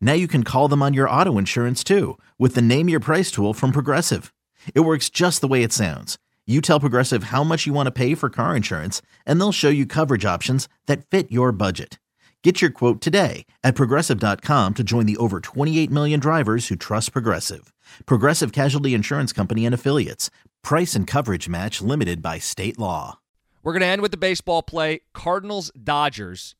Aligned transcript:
Now 0.00 0.14
you 0.14 0.26
can 0.26 0.42
call 0.42 0.68
them 0.68 0.82
on 0.82 0.94
your 0.94 1.10
auto 1.10 1.36
insurance 1.36 1.84
too 1.84 2.16
with 2.38 2.54
the 2.54 2.62
Name 2.62 2.88
Your 2.88 3.00
Price 3.00 3.30
tool 3.30 3.52
from 3.52 3.72
Progressive. 3.72 4.32
It 4.74 4.80
works 4.80 5.10
just 5.10 5.42
the 5.42 5.48
way 5.48 5.62
it 5.62 5.72
sounds. 5.72 6.16
You 6.46 6.60
tell 6.60 6.80
Progressive 6.80 7.24
how 7.24 7.44
much 7.44 7.66
you 7.66 7.74
want 7.74 7.88
to 7.88 7.90
pay 7.90 8.14
for 8.14 8.30
car 8.30 8.54
insurance, 8.54 9.02
and 9.26 9.40
they'll 9.40 9.52
show 9.52 9.68
you 9.68 9.84
coverage 9.84 10.24
options 10.24 10.68
that 10.86 11.04
fit 11.06 11.30
your 11.30 11.50
budget. 11.50 11.98
Get 12.44 12.60
your 12.60 12.70
quote 12.70 13.00
today 13.00 13.44
at 13.64 13.74
progressive.com 13.74 14.74
to 14.74 14.84
join 14.84 15.06
the 15.06 15.16
over 15.16 15.40
28 15.40 15.90
million 15.90 16.20
drivers 16.20 16.68
who 16.68 16.76
trust 16.76 17.10
Progressive. 17.10 17.72
Progressive 18.06 18.52
Casualty 18.52 18.94
Insurance 18.94 19.32
Company 19.32 19.66
and 19.66 19.74
Affiliates. 19.74 20.30
Price 20.62 20.94
and 20.94 21.08
coverage 21.08 21.48
match 21.48 21.80
limited 21.80 22.22
by 22.22 22.38
state 22.38 22.78
law. 22.78 23.18
We're 23.64 23.72
going 23.72 23.80
to 23.80 23.86
end 23.86 24.02
with 24.02 24.12
the 24.12 24.16
baseball 24.16 24.62
play. 24.62 25.00
Cardinals 25.12 25.72
Dodgers 25.72 26.54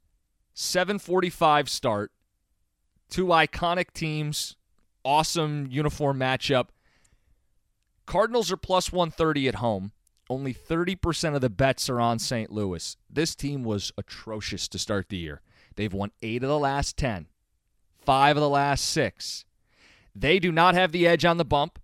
745 0.54 1.68
start. 1.68 2.10
Two 3.08 3.26
iconic 3.26 3.92
teams, 3.92 4.56
awesome 5.04 5.68
uniform 5.70 6.18
matchup. 6.18 6.68
Cardinals 8.06 8.52
are 8.52 8.56
plus 8.56 8.92
130 8.92 9.48
at 9.48 9.54
home. 9.56 9.92
Only 10.28 10.52
30% 10.52 11.34
of 11.34 11.40
the 11.40 11.50
bets 11.50 11.88
are 11.88 12.00
on 12.00 12.18
St. 12.18 12.50
Louis. 12.50 12.96
This 13.08 13.34
team 13.34 13.62
was 13.62 13.92
atrocious 13.96 14.66
to 14.68 14.78
start 14.78 15.08
the 15.08 15.16
year. 15.16 15.40
They've 15.76 15.92
won 15.92 16.10
8 16.22 16.42
of 16.42 16.48
the 16.48 16.58
last 16.58 16.96
10, 16.96 17.26
5 18.04 18.36
of 18.36 18.40
the 18.40 18.48
last 18.48 18.84
6. 18.90 19.44
They 20.14 20.38
do 20.38 20.50
not 20.50 20.74
have 20.74 20.92
the 20.92 21.06
edge 21.06 21.24
on 21.24 21.36
the 21.36 21.44
bump. 21.44 21.78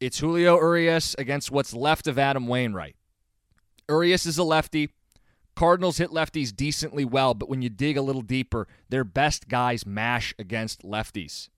It's 0.00 0.18
Julio 0.18 0.56
Urias 0.56 1.14
against 1.16 1.50
what's 1.50 1.72
left 1.72 2.06
of 2.06 2.18
Adam 2.18 2.46
Wainwright. 2.46 2.96
Urias 3.88 4.26
is 4.26 4.36
a 4.36 4.44
lefty. 4.44 4.90
Cardinals 5.62 5.98
hit 5.98 6.10
lefties 6.10 6.52
decently 6.52 7.04
well, 7.04 7.34
but 7.34 7.48
when 7.48 7.62
you 7.62 7.68
dig 7.68 7.96
a 7.96 8.02
little 8.02 8.20
deeper, 8.20 8.66
their 8.88 9.04
best 9.04 9.46
guys 9.46 9.86
mash 9.86 10.34
against 10.36 10.82
lefties. 10.82 11.50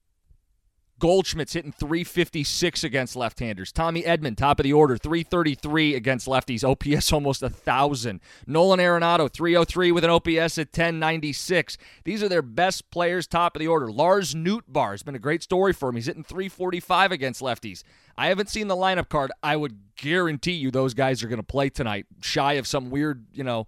Goldschmidt's 0.98 1.54
hitting 1.54 1.72
356 1.72 2.84
against 2.84 3.16
left-handers. 3.16 3.72
Tommy 3.72 4.02
Edman, 4.02 4.36
top 4.36 4.60
of 4.60 4.64
the 4.64 4.74
order, 4.74 4.98
333 4.98 5.94
against 5.94 6.26
lefties. 6.26 6.62
OPS 6.62 7.12
almost 7.14 7.42
a 7.42 7.48
thousand. 7.48 8.20
Nolan 8.46 8.78
Arenado, 8.78 9.32
303 9.32 9.90
with 9.90 10.04
an 10.04 10.10
OPS 10.10 10.58
at 10.58 10.66
1096. 10.66 11.78
These 12.04 12.22
are 12.22 12.28
their 12.28 12.42
best 12.42 12.90
players, 12.90 13.26
top 13.26 13.56
of 13.56 13.60
the 13.60 13.68
order. 13.68 13.90
Lars 13.90 14.34
Nootbaar 14.34 14.90
has 14.90 15.02
been 15.02 15.14
a 15.14 15.18
great 15.18 15.42
story 15.42 15.72
for 15.72 15.88
him. 15.88 15.94
He's 15.94 16.06
hitting 16.06 16.24
345 16.24 17.10
against 17.10 17.40
lefties. 17.40 17.84
I 18.18 18.26
haven't 18.26 18.50
seen 18.50 18.68
the 18.68 18.76
lineup 18.76 19.08
card. 19.08 19.32
I 19.42 19.56
would 19.56 19.78
guarantee 19.96 20.52
you 20.52 20.70
those 20.70 20.92
guys 20.92 21.22
are 21.22 21.28
going 21.28 21.38
to 21.38 21.42
play 21.42 21.70
tonight, 21.70 22.04
shy 22.20 22.52
of 22.54 22.66
some 22.66 22.90
weird, 22.90 23.24
you 23.32 23.44
know, 23.44 23.66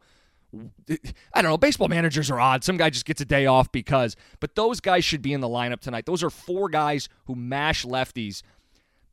I 1.34 1.42
don't 1.42 1.50
know. 1.50 1.58
Baseball 1.58 1.88
managers 1.88 2.30
are 2.30 2.40
odd. 2.40 2.64
Some 2.64 2.76
guy 2.76 2.90
just 2.90 3.04
gets 3.04 3.20
a 3.20 3.24
day 3.24 3.46
off 3.46 3.70
because, 3.72 4.16
but 4.40 4.54
those 4.54 4.80
guys 4.80 5.04
should 5.04 5.22
be 5.22 5.32
in 5.32 5.40
the 5.40 5.48
lineup 5.48 5.80
tonight. 5.80 6.06
Those 6.06 6.22
are 6.22 6.30
four 6.30 6.68
guys 6.68 7.08
who 7.26 7.34
mash 7.34 7.84
lefties. 7.84 8.42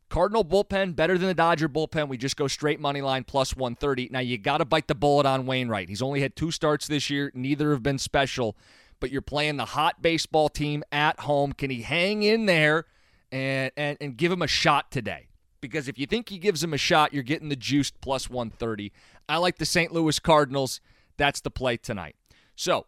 Cardinal 0.10 0.46
bullpen 0.46 0.96
better 0.96 1.18
than 1.18 1.28
the 1.28 1.34
Dodger 1.34 1.68
bullpen. 1.68 2.08
We 2.08 2.18
just 2.18 2.38
go 2.38 2.48
straight 2.48 2.80
money 2.80 3.02
line 3.02 3.24
plus 3.24 3.56
130. 3.56 4.10
Now 4.12 4.20
you 4.20 4.38
got 4.38 4.60
to 4.60 4.66
bite 4.66 4.88
the 4.88 4.94
bullet 4.94 5.26
on 5.26 5.48
Wainwright. 5.48 5.90
He's 5.90 6.04
only 6.04 6.22
had 6.22 6.36
two 6.36 6.52
starts 6.52 6.88
this 6.88 7.10
year. 7.10 7.32
Neither 7.34 7.72
have 7.72 7.82
been 7.82 7.98
special, 7.98 8.56
but 9.00 9.10
you're 9.10 9.24
playing 9.24 9.58
the 9.58 9.66
hot 9.66 10.04
baseball 10.04 10.50
team 10.50 10.84
at 10.92 11.22
home. 11.22 11.52
Can 11.52 11.72
he 11.72 11.82
hang 11.82 12.22
in 12.22 12.46
there 12.46 12.86
and 13.32 13.72
and, 13.76 13.98
and 14.00 14.16
give 14.16 14.32
him 14.32 14.44
a 14.44 14.48
shot 14.48 14.92
today? 14.92 15.30
Because 15.62 15.88
if 15.88 15.98
you 15.98 16.06
think 16.06 16.30
he 16.30 16.38
gives 16.38 16.64
him 16.64 16.74
a 16.74 16.78
shot, 16.78 17.14
you're 17.14 17.24
getting 17.24 17.50
the 17.50 17.56
juiced 17.56 18.00
plus 18.00 18.30
130. 18.30 18.92
I 19.28 19.38
like 19.38 19.58
the 19.58 19.66
St. 19.66 19.92
Louis 19.92 20.20
Cardinals. 20.20 20.82
That's 21.18 21.42
the 21.42 21.52
play 21.52 21.78
tonight. 21.78 22.16
So, 22.56 22.86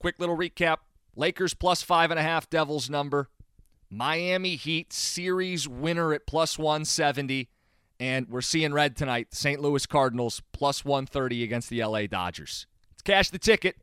quick 0.00 0.18
little 0.18 0.36
recap 0.36 0.78
Lakers 1.16 1.54
plus 1.54 1.82
five 1.82 2.10
and 2.10 2.20
a 2.20 2.22
half, 2.22 2.48
Devils 2.48 2.90
number. 2.90 3.30
Miami 3.88 4.56
Heat 4.56 4.92
series 4.92 5.66
winner 5.66 6.12
at 6.12 6.26
plus 6.26 6.58
170. 6.58 7.48
And 7.98 8.28
we're 8.28 8.42
seeing 8.42 8.74
red 8.74 8.94
tonight. 8.94 9.28
St. 9.32 9.60
Louis 9.60 9.86
Cardinals 9.86 10.42
plus 10.52 10.84
130 10.84 11.42
against 11.42 11.70
the 11.70 11.82
LA 11.82 12.06
Dodgers. 12.06 12.66
Let's 12.92 13.02
cash 13.02 13.30
the 13.30 13.38
ticket. 13.38 13.76